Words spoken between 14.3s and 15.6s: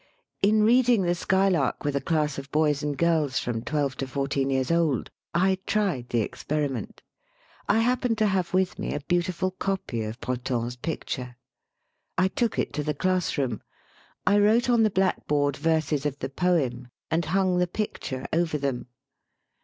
wrote on the blackboard